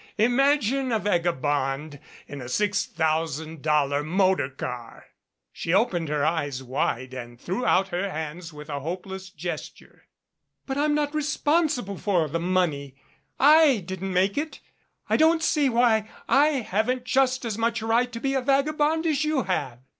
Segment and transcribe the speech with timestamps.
[0.17, 5.05] Imagine a vagabond in a six thousand dollar motor car!"
[5.53, 10.07] She opened her eyes wide and threw out her hands with a hopeless gesture.
[10.65, 12.95] "But I'm not responsible for the money.
[13.39, 14.59] / didn't make it.
[15.07, 19.23] I don't see why I haven't just as much right to be a vagabond as
[19.23, 19.81] you have."